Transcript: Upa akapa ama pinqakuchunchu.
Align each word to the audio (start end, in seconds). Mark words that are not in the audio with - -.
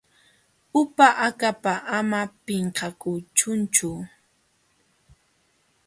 Upa 0.81 1.07
akapa 1.27 1.73
ama 1.97 2.21
pinqakuchunchu. 2.45 3.89